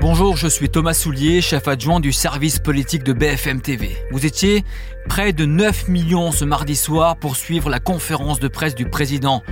[0.00, 3.98] Bonjour, je suis Thomas Soulier, chef adjoint du service politique de BFM TV.
[4.10, 4.64] Vous étiez
[5.10, 9.42] près de 9 millions ce mardi soir pour suivre la conférence de presse du président.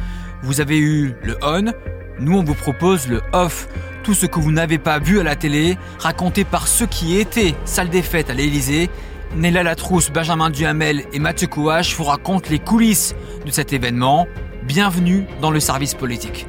[0.43, 1.75] Vous avez eu le on,
[2.19, 3.69] nous on vous propose le off.
[4.03, 7.55] Tout ce que vous n'avez pas vu à la télé, raconté par ceux qui étaient
[7.67, 8.89] salle des fêtes à l'Elysée.
[9.37, 14.27] Néla Latrousse, Benjamin Duhamel et Mathieu Kouache vous racontent les coulisses de cet événement.
[14.63, 16.47] Bienvenue dans le service politique.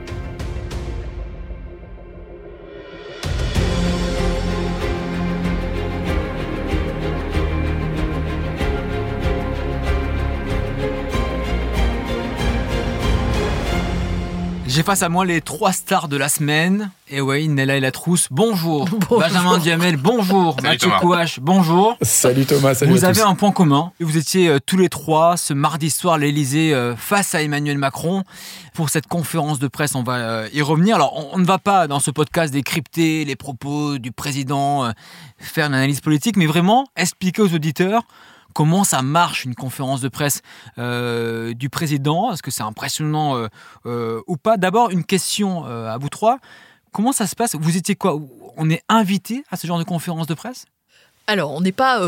[14.69, 16.91] J'ai face à moi les trois stars de la semaine.
[17.09, 18.87] Et oui, Nella et la trousse, bonjour.
[19.09, 20.57] Benjamin Diamel, bonjour.
[20.61, 21.97] Mathieu Kouache, bonjour.
[22.04, 23.92] Salut Thomas, salut Vous avez un point commun.
[24.00, 27.79] Vous étiez euh, tous les trois ce mardi soir à l'Elysée euh, face à Emmanuel
[27.79, 28.23] Macron
[28.75, 29.95] pour cette conférence de presse.
[29.95, 30.97] On va euh, y revenir.
[30.97, 34.94] Alors, on, on, ne va pas dans ce podcast décrypter les propos du président,
[35.39, 38.03] faire une analyse politique, mais vraiment expliquer aux auditeurs
[38.53, 40.42] comment ça marche une conférence de presse
[40.78, 42.31] euh, du président?
[42.31, 43.47] Est-ce que c'est impressionnant euh,
[43.86, 44.58] euh, ou pas?
[44.58, 46.39] D'abord, une question à vous trois.
[46.91, 47.56] Comment ça se passe?
[47.56, 48.19] Vous étiez quoi?
[48.58, 50.66] On est invité à ce genre de conférence de presse?
[51.28, 52.02] Alors, on n'est pas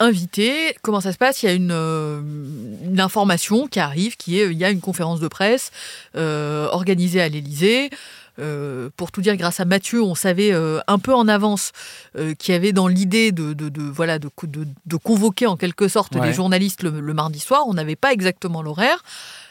[0.00, 0.74] invité.
[0.82, 1.42] Comment ça se passe?
[1.42, 5.28] Il y a une, information qui arrive, qui est il y a une conférence de
[5.28, 5.70] presse
[6.14, 7.90] organisée à l'Élysée.
[8.38, 11.72] Euh, pour tout dire, grâce à Mathieu, on savait euh, un peu en avance
[12.16, 15.88] euh, qu'il y avait dans l'idée de, de, de, voilà, de, de, convoquer en quelque
[15.88, 16.26] sorte ouais.
[16.26, 17.64] les journalistes le, le, mardi soir.
[17.66, 19.02] On n'avait pas exactement l'horaire.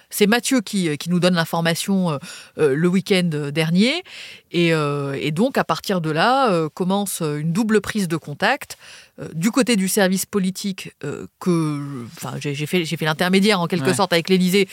[0.10, 2.20] C'est Mathieu qui, qui, nous donne l'information
[2.58, 4.04] le week-end dernier.
[4.52, 8.78] Et, et, donc, à partir de là, commence une double prise de contact
[9.22, 13.88] euh, du côté du service politique euh, que enfin j'ai fait fait l'intermédiaire en quelque
[13.88, 13.94] ouais.
[13.94, 14.68] sorte avec l'Élysée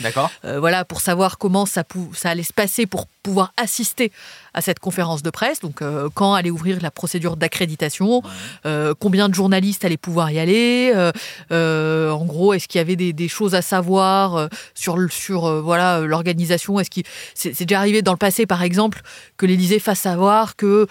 [0.44, 4.10] euh, voilà pour savoir comment ça ça allait se passer pour pouvoir assister
[4.54, 8.22] à cette conférence de presse donc euh, quand allait ouvrir la procédure d'accréditation
[8.64, 8.92] ouais.
[8.98, 10.92] combien de journalistes allaient pouvoir y aller
[11.50, 16.80] en gros est-ce qu'il y avait des, des, choses à savoir sur sur voilà l'organisation?
[16.80, 17.04] Est-ce qu'il
[17.34, 19.02] c'est déjà arrivé dans le passé par exemple
[19.36, 20.86] que l'Élysée fasse savoir que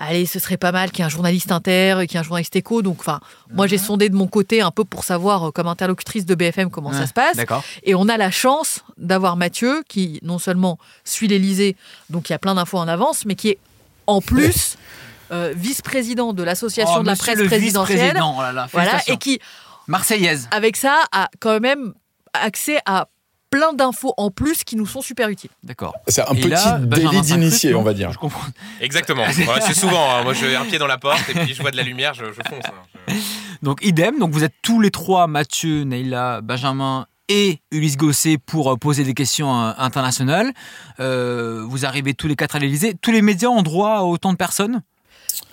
[0.00, 2.24] allez, ce serait pas mal qu'il y ait un journaliste inter, qu'il y ait un
[2.24, 2.82] journaliste éco.
[2.82, 3.20] Donc, enfin,
[3.50, 3.54] mmh.
[3.54, 6.70] moi, j'ai sondé de mon côté un peu pour savoir, euh, comme interlocutrice de BFM,
[6.70, 7.36] comment ça se passe.
[7.84, 11.76] Et on a la chance d'avoir Mathieu, qui non seulement suit l'Elysée,
[12.08, 13.58] donc il y a plein d'infos en avance, mais qui est
[14.06, 14.76] en plus
[15.32, 18.20] euh, vice-président de l'association oh, de la presse présidentielle.
[18.22, 19.40] Oh là là, voilà, et qui,
[19.86, 20.48] Marseillaise.
[20.50, 21.94] Avec ça, a quand même
[22.32, 23.08] accès à
[23.50, 25.50] plein d'infos en plus qui nous sont super utiles.
[25.64, 25.94] D'accord.
[26.06, 28.12] C'est un et petit là, délit d'initié, on va dire.
[28.12, 28.46] Je comprends.
[28.80, 29.24] Exactement.
[29.60, 30.14] c'est souvent.
[30.14, 30.22] Hein.
[30.22, 32.14] Moi, je vais un pied dans la porte et puis je vois de la lumière,
[32.14, 32.64] je, je fonce.
[32.66, 33.02] Hein.
[33.08, 33.14] Je...
[33.62, 34.18] Donc, idem.
[34.20, 39.14] Donc, vous êtes tous les trois, Mathieu, Neila, Benjamin et Ulysse Gosset pour poser des
[39.14, 40.52] questions internationales.
[40.98, 42.94] Euh, vous arrivez tous les quatre à l'Elysée.
[43.00, 44.82] Tous les médias ont droit à autant de personnes?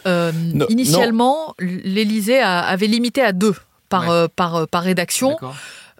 [0.08, 3.56] Euh, no, Initialement, l'Elysée avait limité à deux
[3.90, 4.10] par, ouais.
[4.10, 5.38] euh, par, par rédaction.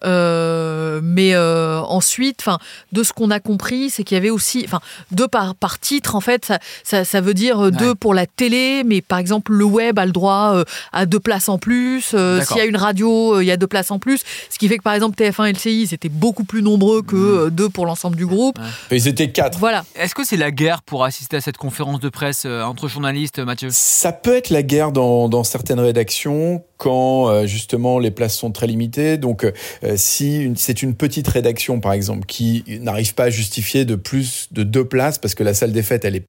[0.04, 2.60] Euh, mais euh, ensuite, enfin,
[2.92, 4.80] de ce qu'on a compris, c'est qu'il y avait aussi, enfin,
[5.12, 7.72] deux par, par titre, en fait, ça, ça, ça veut dire ouais.
[7.72, 11.20] deux pour la télé, mais par exemple, le web a le droit euh, à deux
[11.20, 12.12] places en plus.
[12.14, 14.22] Euh, S'il y a une radio, euh, il y a deux places en plus.
[14.50, 17.48] Ce qui fait que par exemple, TF1 et LCI, ils étaient beaucoup plus nombreux que
[17.48, 17.50] mmh.
[17.52, 18.58] deux pour l'ensemble du groupe.
[18.60, 18.98] Ouais.
[18.98, 19.58] Ils étaient quatre.
[19.60, 19.86] Voilà.
[19.96, 23.70] Est-ce que c'est la guerre pour assister à cette conférence de presse entre journalistes, Mathieu?
[23.72, 28.68] Ça peut être la guerre dans, dans certaines rédactions quand justement les places sont très
[28.68, 29.18] limitées.
[29.18, 29.44] Donc
[29.84, 34.48] euh, si c'est une petite rédaction, par exemple, qui n'arrive pas à justifier de plus
[34.52, 36.26] de deux places, parce que la salle des fêtes, elle est,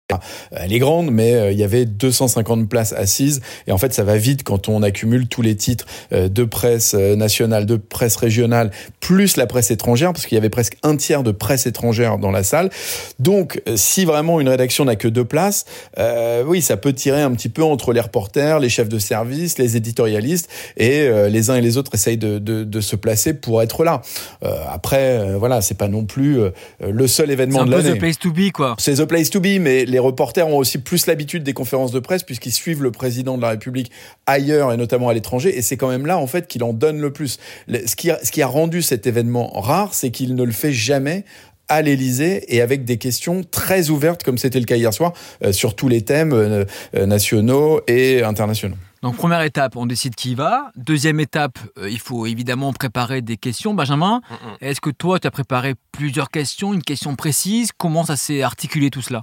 [0.50, 4.04] elle est grande, mais euh, il y avait 250 places assises, et en fait, ça
[4.04, 8.70] va vite quand on accumule tous les titres euh, de presse nationale, de presse régionale,
[9.00, 12.31] plus la presse étrangère, parce qu'il y avait presque un tiers de presse étrangère dans
[12.31, 12.70] la salle.
[13.19, 15.64] Donc, si vraiment une rédaction n'a que deux places,
[15.98, 19.58] euh, oui, ça peut tirer un petit peu entre les reporters, les chefs de service,
[19.58, 20.38] les éditorialistes,
[20.76, 23.84] et euh, les uns et les autres essayent de, de, de se placer pour être
[23.84, 24.03] là.
[24.43, 26.38] Euh, après, euh, voilà, c'est pas non plus
[26.81, 27.84] le seul événement de l'année.
[27.84, 28.75] C'est the place to be, quoi.
[28.78, 32.00] C'est the place to be, mais les reporters ont aussi plus l'habitude des conférences de
[32.00, 33.90] presse puisqu'ils suivent le président de la République
[34.26, 37.00] ailleurs et notamment à l'étranger, et c'est quand même là en fait qu'il en donne
[37.00, 37.38] le plus.
[37.69, 40.73] Ce qui, a, ce qui a rendu cet événement rare, c'est qu'il ne le fait
[40.73, 41.25] jamais
[41.69, 45.12] à l'Elysée et avec des questions très ouvertes comme c'était le cas hier soir
[45.44, 46.64] euh, sur tous les thèmes euh,
[46.94, 48.76] nationaux et internationaux.
[49.02, 50.72] Donc première étape, on décide qui y va.
[50.76, 53.74] Deuxième étape, euh, il faut évidemment préparer des questions.
[53.74, 54.56] Benjamin, mm -hmm.
[54.60, 57.70] est-ce que toi, tu as préparé plusieurs questions, une question précise?
[57.76, 59.22] Comment ça s'est articulé tout cela?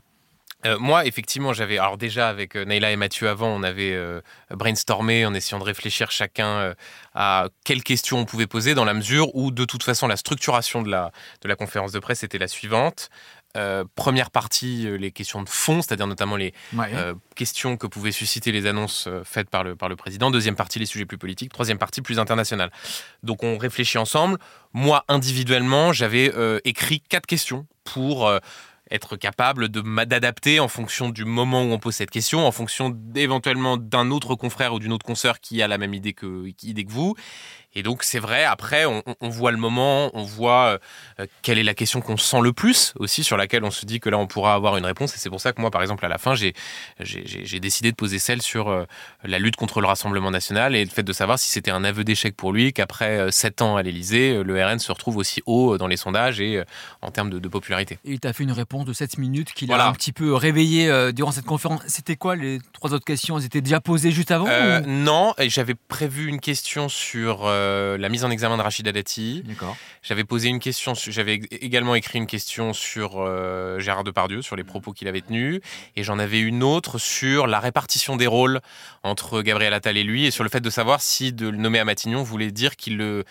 [0.66, 1.78] Euh, moi, effectivement, j'avais.
[1.78, 5.64] Alors, déjà, avec euh, Neila et Mathieu avant, on avait euh, brainstormé en essayant de
[5.64, 6.74] réfléchir chacun euh,
[7.14, 10.82] à quelles questions on pouvait poser, dans la mesure où, de toute façon, la structuration
[10.82, 11.12] de la,
[11.42, 13.10] de la conférence de presse était la suivante.
[13.56, 16.92] Euh, première partie, les questions de fond, c'est-à-dire notamment les Ouais.
[17.36, 20.32] questions que pouvaient susciter les annonces faites par le, par le président.
[20.32, 21.52] Deuxième partie, les sujets plus politiques.
[21.52, 22.72] Troisième partie, plus internationale.
[23.24, 24.38] Donc on réfléchit ensemble.
[24.74, 26.32] Moi, individuellement, j'avais
[26.66, 28.30] écrit quatre questions pour
[28.92, 32.96] être capable de d'adapter en fonction du moment où on pose cette question, en fonction
[33.16, 36.86] éventuellement d'un autre confrère ou d'une autre consoeur qui a la même idée que, idée
[36.86, 37.16] que vous.
[37.78, 40.80] Et donc c'est vrai, après on, voit le moment, on voit
[41.20, 44.00] euh, quelle est la question qu'on sent le plus aussi, sur laquelle on se dit
[44.00, 45.14] que là on pourra avoir une réponse.
[45.14, 46.54] Et c'est pour ça que moi par exemple à la fin j'ai
[47.60, 48.86] décidé de poser celle sur euh,
[49.26, 52.06] la lutte contre le Rassemblement national et le fait de savoir si c'était un aveu
[52.06, 55.78] d'échec pour lui qu'après euh, sept ans à l'Elysée, le RN se retrouve aussi haut
[55.78, 56.64] dans les sondages et
[57.02, 58.00] en termes de, popularité.
[58.06, 61.12] Et il t'a fait une réponse de 7 minutes qu'il a un petit peu réveillé
[61.14, 61.82] durant cette conférence.
[61.88, 63.38] C'était quoi les trois autres questions?
[63.38, 64.48] Elles étaient déjà posées juste avant
[64.88, 67.46] Non, j'avais prévu une question sur...
[67.66, 69.44] Euh, la mise en examen de Rachida Dati.
[70.04, 74.64] J'avais posé une question, j'avais également écrit une question sur euh, Gérard Depardieu, sur les
[74.64, 75.62] propos qu'il avait tenus,
[75.96, 78.62] et j'en avais une autre sur la répartition des rôles
[79.04, 81.80] entre Gabriel Attal et lui, et sur le fait de savoir si de le nommer
[81.80, 83.26] à Matignon voulait dire qu'il le,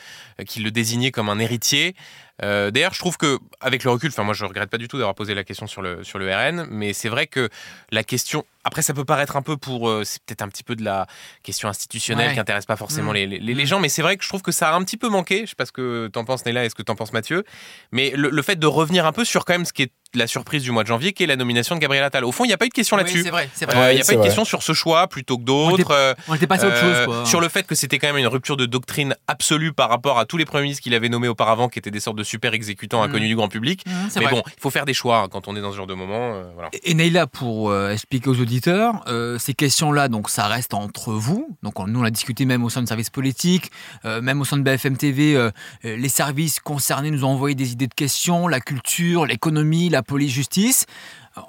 [0.47, 1.95] qu'il le désignait comme un héritier.
[2.43, 4.99] Euh, d'ailleurs, je trouve que, avec le recul, enfin moi je regrette pas du tout
[4.99, 7.49] d'avoir posé la question sur le sur le RN, mais c'est vrai que
[7.91, 9.91] la question après, ça peut paraître un peu pour.
[9.91, 11.07] Euh, c'est peut-être un petit peu de la
[11.43, 13.15] question institutionnelle qui n'intéresse pas forcément mmh.
[13.15, 13.67] les, les, mmh.
[13.67, 15.43] gens, mais c'est vrai que je trouve que ça a un petit peu manqué.
[15.43, 17.45] Je sais pas ce que t'en penses, Néla, et ce que t'en penses, Mathieu.
[17.93, 20.27] Mais le, le, fait de revenir un peu sur quand même ce qui est la
[20.27, 22.25] surprise du mois de janvier, qui est la nomination de Gabriel Attal.
[22.25, 23.23] Au fond, il n'y a pas eu de question là-dessus.
[23.23, 23.95] c'est vrai, c'est vrai.
[23.95, 26.15] Il n'y a pas eu de question sur ce choix plutôt que d'autres.
[26.29, 26.95] On était passé à autre chose.
[26.95, 27.27] Euh, quoi.
[27.27, 30.25] Sur le fait que c'était quand même une rupture de doctrine absolue par rapport à
[30.25, 33.01] tous les premiers ministres qu'il avait nommés auparavant, qui étaient des sortes de super exécutants
[33.01, 33.09] mmh.
[33.09, 33.85] inconnus du grand public.
[33.87, 35.87] Mmh, Mais bon, il faut faire des choix hein, quand on est dans ce genre
[35.87, 36.35] de moment.
[36.35, 36.71] Euh, voilà.
[36.85, 39.05] Et Neila, pour euh, expliquer aux auditeurs,
[39.39, 41.57] ces questions-là, donc ça reste entre vous.
[41.63, 43.71] Donc nous, on a discuté même au sein de services politiques,
[44.05, 45.51] même au sein de BFM TV,
[45.83, 50.33] les services concernés nous ont envoyé des idées de questions, la culture, l'économie, la police,
[50.33, 50.87] justice.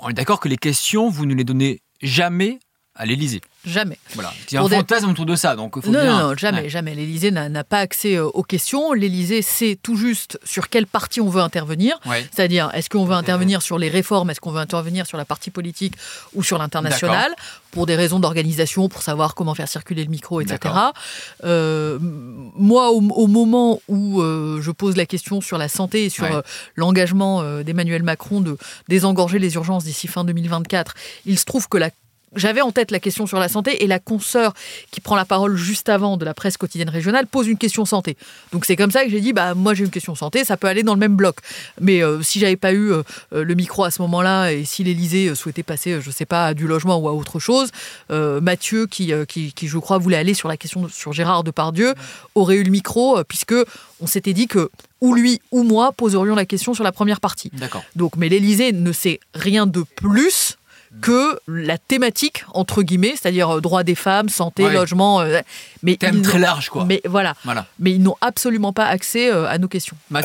[0.01, 2.59] On est d'accord que les questions, vous ne les donnez jamais
[2.95, 3.41] à l'Élysée.
[3.65, 3.97] Jamais.
[4.13, 4.31] Voilà.
[4.49, 6.27] Il y a un fantasme autour de ça, donc faut non, bien...
[6.29, 6.95] non, jamais, jamais.
[6.95, 8.93] L'Élysée n'a pas accès euh, aux questions.
[8.93, 11.99] L'Élysée sait tout juste sur quelle partie on veut intervenir.
[12.05, 15.51] C'est-à-dire, est-ce qu'on veut intervenir sur les réformes, est-ce qu'on veut intervenir sur la partie
[15.51, 15.95] politique
[16.33, 17.35] ou sur l'international,
[17.71, 20.73] pour des raisons d'organisation, pour savoir comment faire circuler le micro, etc.
[21.43, 26.25] Euh, moi, au, moment où euh, je pose la question sur la santé et sur
[26.75, 28.57] l'engagement d'Emmanuel Macron de
[28.87, 30.93] désengorger les urgences d'ici fin 2024,
[31.25, 31.89] il se trouve que la
[32.35, 34.53] j'avais en tête la question sur la santé et la consoeur
[34.91, 38.17] qui prend la parole juste avant de la presse quotidienne régionale pose une question santé.
[38.51, 40.67] Donc c'est comme ça que j'ai dit bah moi j'ai une question santé, ça peut
[40.67, 41.37] aller dans le même bloc.
[41.79, 45.29] Mais euh, si j'avais pas eu euh, le micro à ce moment-là et si l'Élysée
[45.29, 47.69] euh, souhaitait passer je sais pas à du logement ou à autre chose,
[48.09, 51.93] Mathieu qui, qui, qui, je crois voulait aller sur la question sur Gérard Depardieu
[52.35, 53.55] aurait eu le micro puisque
[53.99, 54.69] on s'était dit que
[55.01, 57.51] ou lui ou moi poserions la question sur la première partie.
[57.53, 57.83] D'accord.
[57.95, 60.57] Donc mais l'Élysée ne sait rien de plus
[61.01, 65.41] que la thématique entre guillemets, c'est-à-dire euh, droit des femmes, santé, logement, euh,
[65.83, 66.85] mais thème très large quoi.
[66.85, 67.65] Mais voilà, voilà.
[67.79, 69.95] mais ils n'ont absolument pas accès euh, à nos questions.
[70.13, 70.21] Ah,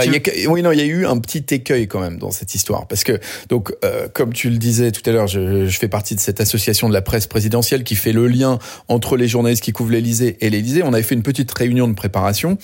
[0.49, 3.05] oui non, il y a eu un petit écueil quand même dans cette histoire parce
[3.05, 3.19] que
[3.49, 3.75] donc
[4.14, 6.94] comme tu le disais tout à l'heure, je, je, fais partie de cette association de
[6.94, 8.58] la presse présidentielle qui fait le lien
[8.88, 10.82] entre les journalistes qui couvrent l'Élysée et l'Élysée.
[10.82, 12.58] On avait fait une petite réunion de préparation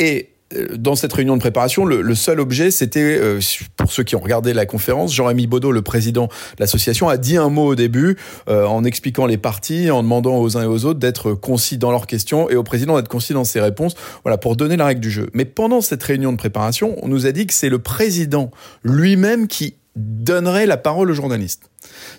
[0.00, 0.29] et euh,
[0.76, 3.40] dans cette réunion de préparation, le, seul objet, c'était, euh,
[3.76, 7.36] pour ceux qui ont regardé la conférence, Jean-Rémy Baudot, le président de l'association, a dit
[7.36, 8.16] un mot au début
[8.48, 11.90] euh, en expliquant les parties, en demandant aux uns et aux autres d'être concis dans
[11.90, 15.00] leurs questions et au président d'être concis dans ses réponses, voilà, pour donner la règle
[15.00, 15.30] du jeu.
[15.34, 18.50] Mais pendant cette réunion de préparation, on nous a dit que c'est le président
[18.82, 21.69] lui-même qui donnerait la parole aux journalistes.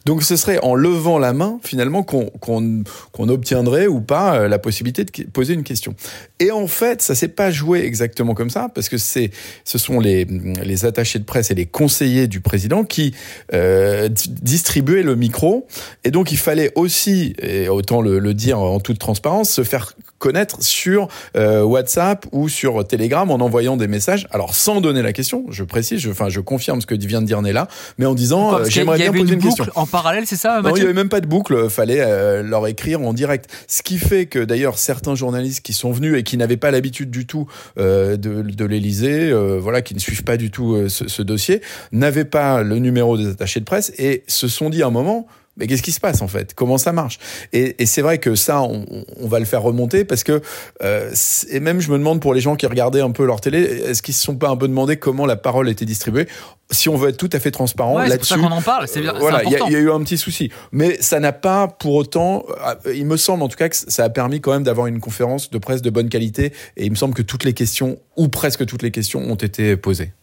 [0.06, 2.84] Donc ce serait en levant la main finalement qu'on
[3.30, 5.96] obtiendrait ou pas euh, la possibilité de poser une question.
[6.40, 9.32] Et en fait, ça s'est pas joué exactement comme ça parce que c'est
[9.64, 13.14] ce sont les, les attachés de presse et les conseillers du président qui
[13.54, 15.68] euh, distribuaient le micro
[16.04, 19.96] et donc il fallait aussi, et autant le, le dire en toute transparence, se faire
[20.22, 24.28] connaître sur euh, WhatsApp ou sur Telegram en envoyant des messages.
[24.32, 27.26] Alors sans donner la question, je précise, je, enfin je confirme ce que vient de
[27.26, 29.51] dire Néla, mais en disant euh, j'aimerais bien poser une, question.
[29.76, 32.68] En parallèle, c'est ça Non, il n'y avait même pas de boucle, fallait euh, leur
[32.68, 33.50] écrire en direct.
[33.68, 37.12] Ce qui fait que d'ailleurs certains journalistes qui sont venus et qui n'avaient pas l'habitude
[37.12, 41.62] du tout de, de l'Élysée, voilà, qui ne suivent pas du tout ce, ce dossier,
[41.92, 45.28] n'avaient pas le numéro des attachés de presse et se sont dit à un moment
[45.58, 46.54] mais qu'est-ce qui se passe en fait?
[46.54, 47.20] Comment ça marche?
[47.52, 48.86] Et, et c'est vrai que ça, on,
[49.18, 50.42] on, va le faire remonter parce que
[50.82, 51.12] euh,
[51.50, 54.02] et même je me demande pour les gens qui regardaient un peu leur télé, est-ce
[54.02, 56.28] qu'ils se sont pas un peu demandé comment la parole était distribuée?
[56.72, 58.62] Si on veut être tout à fait transparent ouais, là-dessus, c'est pour ça qu'on en
[58.62, 58.88] parle.
[58.88, 61.96] C'est voilà, il y, y, a eu un petit souci, mais ça n'a pas pour
[61.96, 62.46] autant.
[62.66, 65.02] Euh, il me semble en tout cas que ça a permis quand même d'avoir une
[65.02, 68.30] conférence de presse de bonne qualité et il me semble que toutes les questions ou
[68.30, 70.14] presque toutes les questions ont été posées.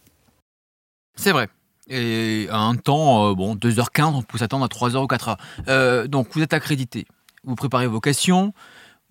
[1.16, 1.48] C'est vrai.
[1.88, 6.06] Et à un temps, bon, 2h15, on peut s'attendre à 3h ou 4h.
[6.08, 7.06] donc, vous êtes accrédité.
[7.44, 8.52] Vous préparez vos questions,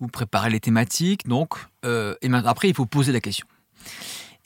[0.00, 1.54] vous préparez les thématiques, donc,
[1.84, 3.46] et après, il faut poser la question.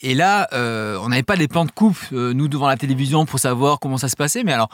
[0.01, 3.79] Et là, on n'avait pas les plans de coupe, nous, devant la télévision, pour savoir
[3.79, 4.43] comment ça se passait.
[4.43, 4.69] Mais alors,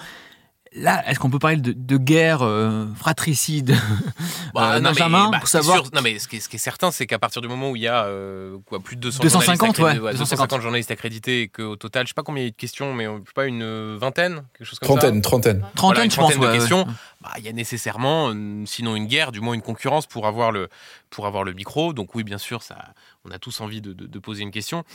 [0.76, 3.76] Là, est-ce qu'on peut parler de, guerre euh, fratricide
[4.54, 7.42] bah, euh, Benjamin, bah, pour savoir Non, mais ce qui est, certain, c'est qu'à partir
[7.42, 10.62] du moment où il y a euh, quoi, plus de 200 250, journalistes, ouais, 250.
[10.62, 13.06] journalistes accrédités, et qu'au total, je sais pas combien il y a de questions, mais
[13.06, 16.10] je sais pas, une vingtaine, quelque chose comme trentaine, ça Trentaine, trentaine.
[16.10, 16.88] trentaine de questions.
[17.22, 18.34] Bah, il y a nécessairement,
[18.66, 20.70] sinon une guerre, du moins une concurrence pour avoir le,
[21.10, 21.92] pour avoir le micro.
[21.92, 22.94] Donc oui, bien sûr, ça,
[23.26, 24.86] on a tous envie de, poser une question.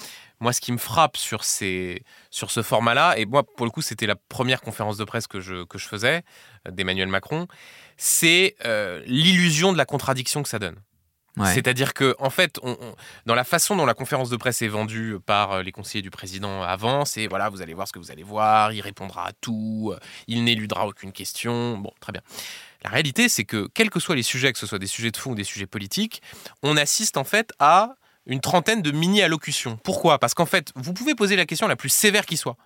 [0.41, 3.83] Moi, ce qui me frappe sur, ces, sur ce format-là, et moi, pour le coup,
[3.83, 6.23] c'était la première conférence de presse que je, que je faisais
[6.67, 7.47] euh, d'Emmanuel Macron,
[7.99, 10.77] c'est euh, l'illusion de la contradiction que ça donne.
[11.43, 12.61] C'est-à-dire que, en fait,
[13.27, 16.11] dans la façon dont la conférence de presse est vendue par euh, les conseillers du
[16.11, 19.33] président avant, c'est voilà, vous allez voir ce que vous allez voir, il répondra à
[19.33, 19.93] tout,
[20.29, 21.79] il n'éludera aucune question.
[21.79, 22.23] Bon, très bien.
[22.85, 25.17] La réalité, c'est que, quels que soient les sujets, que ce soit des sujets de
[25.17, 26.23] fond ou des sujets politiques,
[26.63, 29.79] on assiste en fait à une trentaine de mini-allocutions.
[29.83, 30.19] Pourquoi?
[30.19, 32.57] Parce qu'en fait, vous pouvez poser la question la plus sévère qui soit,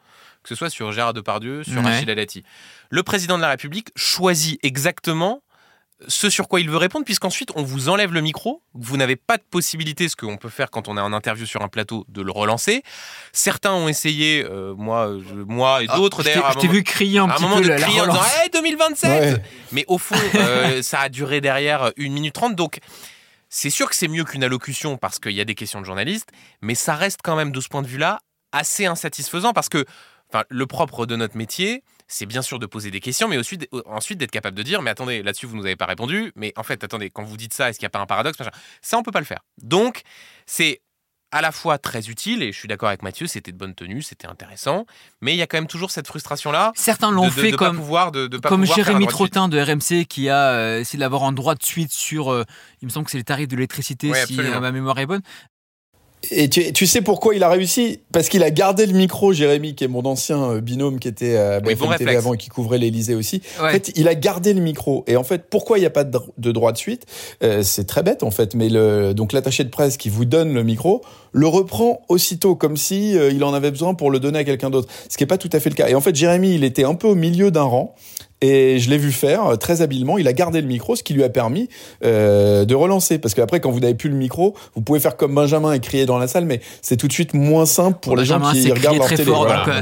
[0.43, 2.45] que ce soit sur Gérard Depardieu, sur Rachida Dati.
[2.91, 5.43] Le président de la République choisit exactement
[6.07, 9.37] ce sur quoi il veut répondre, puisqu'ensuite on vous enlève le micro, vous n'avez pas
[9.37, 12.23] de possibilité, ce qu'on peut faire quand on est en interview sur un plateau, de
[12.23, 12.83] le relancer.
[13.33, 15.11] Certains ont essayé, euh, moi,
[15.47, 16.53] moi et ah, d'autres d'ailleurs.
[16.53, 19.85] Je t'ai vu crier un petit moment peu de crier en disant hey, 2027 Mais
[19.89, 22.79] au fond, euh, ça a duré derrière une minute trente, donc
[23.49, 26.31] c'est sûr que c'est mieux qu'une allocution parce qu'il y a des questions de journalistes,
[26.61, 28.21] mais ça reste quand même de ce point de vue-là
[28.53, 29.85] assez insatisfaisant parce que
[30.49, 34.19] le propre de notre métier, c'est bien sûr de poser des questions, mais ensuite, ensuite
[34.19, 36.63] d'être capable de dire, mais attendez, là-dessus, vous ne nous avez pas répondu, mais en
[36.63, 38.39] fait, attendez, quand vous dites ça, est-ce qu'il n'y a pas un paradoxe
[38.81, 39.41] Ça, on ne peut pas le faire.
[39.63, 40.03] Donc,
[40.47, 40.81] c'est
[41.31, 44.01] à la fois très utile, et je suis d'accord avec Mathieu, c'était de bonne tenue,
[44.01, 44.87] c'était intéressant,
[45.21, 46.73] mais il y a quand même toujours cette frustration-là.
[46.75, 50.99] Certains l'ont fait comme, pouvoir, de, comme Jérémy Trottin de RMC qui a euh, essayé
[50.99, 52.45] d'avoir un droit de suite sur, euh,
[52.81, 55.23] il me semble que c'est les tarifs de l'électricité, si euh, ma mémoire est bonne.
[56.31, 58.01] Et tu, sais pourquoi il a réussi?
[58.13, 61.37] Parce qu'il a gardé le micro, Jérémy, qui est mon ancien euh, binôme, qui était
[61.37, 63.41] à BFM TV avant et qui couvrait l'Elysée aussi.
[63.61, 65.05] En fait, il a gardé le micro.
[65.07, 67.07] Et en fait, pourquoi il n'y a pas de, droit de suite?
[67.43, 68.55] Euh, C'est très bête, en fait.
[68.55, 72.77] Mais le, donc l'attaché de presse qui vous donne le micro le reprend aussitôt, comme
[72.77, 74.89] si euh, il en avait besoin pour le donner à quelqu'un d'autre.
[75.09, 75.89] Ce qui n'est pas tout à fait le cas.
[75.89, 77.95] Et en fait, Jérémy, il était un peu au milieu d'un rang.
[78.41, 80.17] Et je l'ai vu faire euh, très habilement.
[80.17, 81.69] Il a gardé le micro, ce qui lui a permis
[82.05, 83.19] euh, de relancer.
[83.19, 86.07] Parce qu'après, quand vous n'avez plus le micro, vous pouvez faire comme Benjamin et crier
[86.07, 88.99] dans la salle, mais c'est tout de suite moins simple pour les gens qui regardent
[88.99, 89.33] leur télé.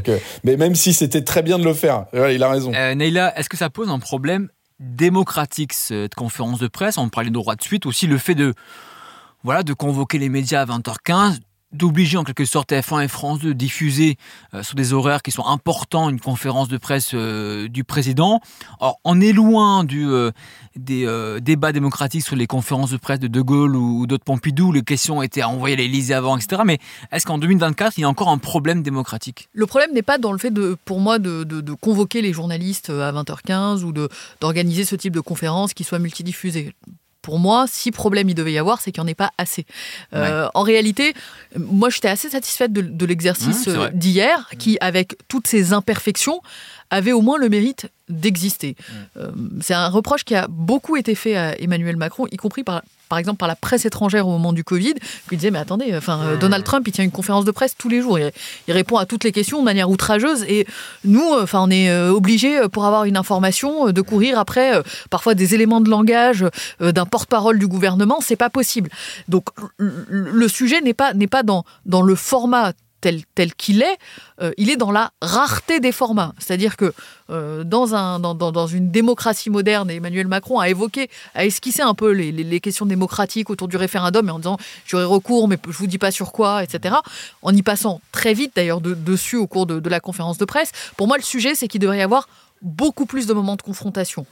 [0.08, 2.72] Euh, mais même si c'était très bien de le faire, il a raison.
[2.75, 4.48] Euh, Neila, est-ce que ça pose un problème
[4.80, 6.96] démocratique cette conférence de presse?
[6.98, 8.54] On parlait de droit de suite, aussi le fait de
[9.44, 11.38] voilà de convoquer les médias à 20h15
[11.73, 14.16] d'obliger en quelque sorte TF1 et France de diffuser
[14.54, 18.40] euh, sur des horaires qui sont importants une conférence de presse euh, du président.
[18.80, 20.30] Or, on est loin du, euh,
[20.76, 21.06] des
[21.40, 25.23] débats démocratiques sur les conférences de presse de De Gaulle ou, d'autres Pompidou, les questions
[25.23, 26.62] étaient envoyées à l'Élysée avant, etc.
[26.64, 26.78] Mais
[27.12, 29.49] est-ce qu'en 2024, il y a encore un problème démocratique?
[29.52, 30.52] Le problème n'est pas dans le fait,
[30.85, 31.44] pour moi, de,
[31.80, 33.92] convoquer les journalistes à 20h15 ou
[34.40, 36.73] d'organiser ce type de conférence qui soit multidiffusée
[37.26, 39.66] pour moi, si problème il devait y avoir, c'est qu'il n'y en ait pas assez.
[40.14, 41.12] Euh, en réalité,
[41.59, 46.40] moi, j'étais assez satisfaite de, l'exercice mmh, d'hier, qui, avec toutes ses imperfections,
[46.90, 48.76] avait au moins le mérite d'exister.
[48.78, 48.92] Mm.
[49.16, 49.30] Euh,
[49.61, 53.18] c'est un reproche qui a beaucoup été fait à Emmanuel Macron, y compris par, par
[53.18, 54.94] exemple par la presse étrangère au moment du Covid,
[55.28, 56.38] qui disait mais attendez, enfin euh, mm.
[56.38, 58.32] Donald Trump il tient une conférence de presse tous les jours, il,
[58.72, 60.66] répond à toutes les questions de manière outrageuse et
[61.04, 65.54] nous, euh, enfin on est obligé pour avoir une information de courir après parfois des
[65.54, 66.44] éléments de langage
[66.80, 68.90] d'un porte-parole du gouvernement, c'est pas possible.
[69.28, 69.48] Donc
[69.78, 72.72] le sujet n'est pas n'est pas dans dans le format
[73.34, 73.98] tel, qu'il est,
[74.40, 76.34] euh, il est dans la rareté des formats.
[76.38, 76.92] C'est-à-dire que
[77.30, 82.10] euh, dans, un, dans, une démocratie moderne, Emmanuel Macron a évoqué, a esquissé un peu
[82.10, 85.98] les, questions démocratiques autour du référendum, et en disant j'aurai recours, mais je vous dis
[85.98, 86.96] pas sur quoi, etc.
[87.42, 90.72] En y passant très vite d'ailleurs dessus au cours de, de la conférence de presse.
[90.96, 92.28] Pour moi, le sujet, c'est qu'il devrait y avoir
[92.62, 94.26] beaucoup plus de moments de confrontation,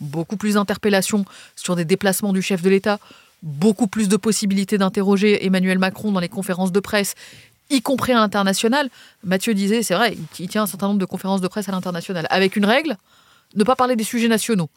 [0.00, 1.24] beaucoup plus d'interpellations
[1.56, 2.98] sur des déplacements du chef de l'État,
[3.42, 7.14] beaucoup plus de possibilités d'interroger Emmanuel Macron dans les conférences de presse
[7.70, 8.88] y compris à l'international.
[9.24, 12.26] Mathieu disait, c'est vrai, il tient un certain nombre de conférences de presse à l'international,
[12.30, 12.96] avec une règle,
[13.56, 14.68] ne pas parler des sujets nationaux.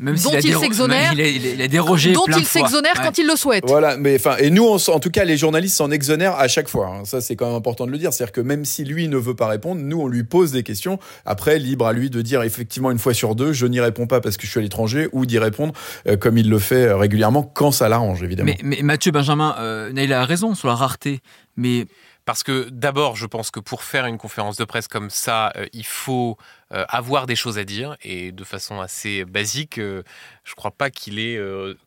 [0.00, 3.62] Même dont il, s'exonère, il, a dérogé dont il s'exonère quand il le souhaite.
[3.68, 6.88] Voilà, mais enfin, et nous, en tout cas, les journalistes s'en exonèrent à chaque fois.
[6.88, 7.04] Hein.
[7.04, 8.12] Ça, c'est quand même important de le dire.
[8.12, 10.98] C'est-à-dire que même si lui ne veut pas répondre, nous, on lui pose des questions.
[11.24, 14.20] Après, libre à lui de dire effectivement une fois sur deux, je n'y réponds pas
[14.20, 15.72] parce que je suis à l'étranger, ou d'y répondre
[16.08, 18.52] euh, comme il le fait euh, régulièrement quand ça l'arrange, évidemment.
[18.64, 21.20] Mais, Mathieu Benjamin, euh, il a raison sur la rareté,
[21.56, 21.86] mais
[22.24, 25.66] Parce que d'abord, je pense que pour faire une conférence de presse comme ça, euh,
[25.74, 26.38] il faut
[26.72, 27.96] euh, avoir des choses à dire.
[28.02, 30.02] Et de façon assez basique, euh,
[30.44, 31.38] je ne crois pas qu'il ait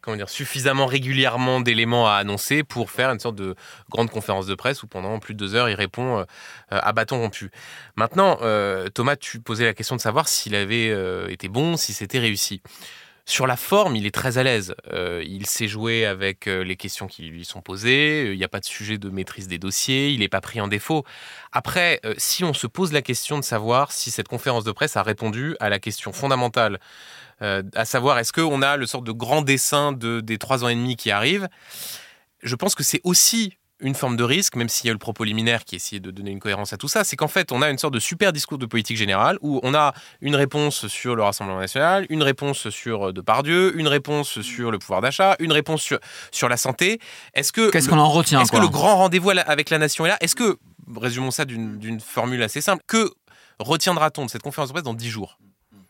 [0.02, 3.56] comment dire, suffisamment régulièrement d'éléments à annoncer pour faire une sorte de
[3.90, 6.26] grande conférence de presse où pendant plus de deux heures, il répond
[6.70, 7.52] à bâton rompu.
[7.96, 8.38] Maintenant,
[8.94, 10.92] Thomas, tu posais la question de savoir s'il avait
[11.32, 12.62] été bon, si c'était réussi.
[13.30, 14.74] Sur la forme, il est très à l'aise.
[14.94, 18.24] Euh, il sait jouer avec euh, les questions qui lui sont posées.
[18.24, 20.12] Euh, il n'y a pas de sujet de maîtrise des dossiers.
[20.12, 21.04] Il n'est pas pris en défaut.
[21.52, 25.04] Après, si on se pose la question de savoir si cette conférence de presse a
[25.04, 26.80] répondu à la question fondamentale,
[27.42, 30.76] à savoir est-ce qu'on a le sort de grand dessin de, des trois ans et
[30.76, 31.50] demi qui arrivent,
[32.44, 35.00] je pense que c'est aussi une forme de risque, même s'il y a eu le
[35.00, 37.62] propos liminaire qui essayait de donner une cohérence à tout ça, c'est qu'en fait, on
[37.62, 41.16] a une sorte de super discours de politique générale où on a une réponse sur
[41.16, 45.52] le Rassemblement national, une réponse sur euh, Depardieu, une réponse sur le pouvoir d'achat, une
[45.52, 46.00] réponse sur,
[46.32, 47.00] sur la santé.
[47.34, 50.10] Est-ce que qu'est-ce qu'on en retient Est-ce que le grand rendez-vous avec la nation est
[50.10, 50.18] là?
[50.22, 50.58] Est-ce que,
[50.96, 53.12] résumons ça d'une formule assez simple, que
[53.60, 55.38] retiendra-t-on de cette conférence de presse dans dix jours?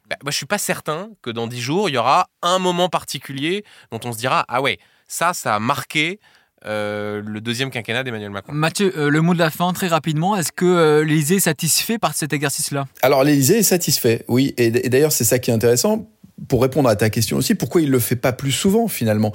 [0.09, 2.89] Bah, Moi, je suis pas certain que dans dix jours, il y aura un moment
[2.89, 6.19] particulier dont on se dira ah ouais, ça, ça a marqué
[6.65, 8.51] euh, le deuxième quinquennat d'Emmanuel Macron.
[8.51, 10.35] Mathieu, euh, le mot de la fin, très rapidement.
[10.35, 12.87] Est-ce que euh, l'Élysée est satisfait par cet exercice-là?
[13.03, 14.55] Alors l'Élysée est satisfait, oui.
[14.57, 16.09] Et, d'ailleurs, c'est ça qui est intéressant
[16.47, 19.33] pour répondre à ta question aussi, pourquoi il le fait pas plus souvent finalement?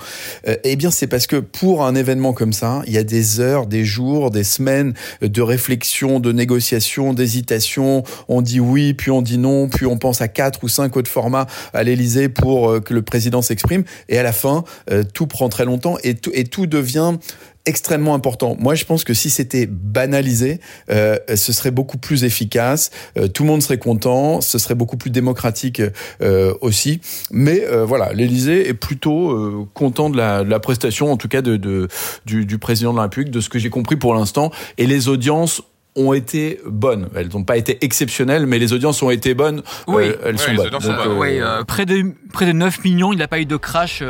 [0.64, 3.66] Eh bien, c'est parce que pour un événement comme ça, il y a des heures,
[3.66, 8.04] des jours, des semaines de réflexion, de négociation, d'hésitation.
[8.28, 11.10] On dit oui, puis on dit non, puis on pense à quatre ou cinq autres
[11.10, 13.84] formats à l'Élysée pour que le président s'exprime.
[14.08, 14.64] Et à la fin,
[15.12, 17.14] tout prend très longtemps et et tout devient
[17.64, 18.56] extrêmement important.
[18.58, 22.90] Moi, je pense que si c'était banalisé, euh, ce serait beaucoup plus efficace.
[23.16, 24.40] Euh, tout le monde serait content.
[24.40, 25.80] Ce serait beaucoup plus démocratique
[26.22, 27.00] euh, aussi.
[27.30, 31.28] Mais euh, voilà, l'Élysée est plutôt euh, content de la, de la, prestation, en tout
[31.28, 31.88] cas de, de
[32.26, 34.50] du, du, président de la République, de ce que j'ai compris pour l'instant.
[34.78, 35.62] Et les audiences
[35.96, 37.08] ont été bonnes.
[37.14, 39.62] Elles n'ont pas été exceptionnelles, mais les audiences ont été bonnes.
[39.86, 40.70] Oui, elles sont bonnes.
[41.18, 44.02] oui, près de près de 9 millions, il n'a pas eu de crash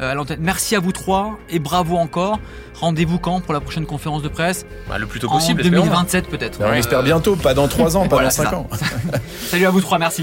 [0.00, 0.40] à l'antenne.
[0.40, 2.38] Merci à vous trois et bravo encore.
[2.80, 4.66] Rendez-vous quand pour la prochaine conférence de presse?
[4.88, 5.60] Bah, Le plus tôt possible.
[5.60, 6.58] En 2027 peut-être.
[6.60, 8.68] on espère bientôt, pas dans 3 ans, pas dans 5 ans.
[9.48, 10.22] Salut à vous trois, merci.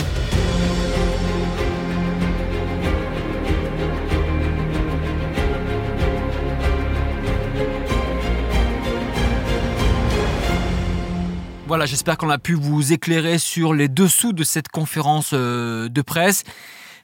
[11.70, 16.02] Voilà, j'espère qu'on a pu vous éclairer sur les dessous de cette conférence euh, de
[16.02, 16.42] presse.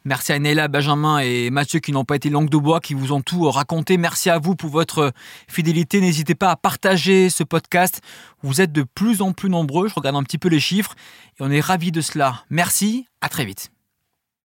[0.06, 3.12] Merci à Néla, Benjamin et Mathieu qui n'ont pas été langue de bois, qui vous
[3.12, 3.97] ont tout raconté.
[3.97, 5.13] Merci à vous pour votre
[5.47, 6.01] fidélité.
[6.01, 8.01] N'hésitez pas à partager ce podcast.
[8.41, 9.88] Vous êtes de plus en plus nombreux.
[9.88, 10.95] Je regarde un petit peu les chiffres
[11.39, 12.43] et on est ravis de cela.
[12.49, 13.06] Merci.
[13.21, 13.75] À très vite.